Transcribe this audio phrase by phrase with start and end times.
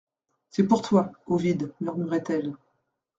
[0.49, 2.55] C'est pour toi, Ovide, murmurait-elle.